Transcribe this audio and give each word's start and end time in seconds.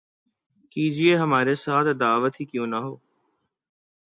کیجئے 0.71 1.15
ہمارے 1.15 1.55
ساتھ‘ 1.55 1.87
عداوت 1.87 2.33
ہی 2.39 2.45
کیوں 2.45 2.67
نہ 2.67 2.75
ہو 2.75 2.95